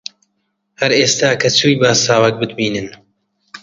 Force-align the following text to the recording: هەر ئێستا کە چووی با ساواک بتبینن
هەر 0.79 0.91
ئێستا 0.99 1.29
کە 1.41 1.49
چووی 1.57 1.79
با 1.81 1.91
ساواک 2.05 2.35
بتبینن 2.41 2.87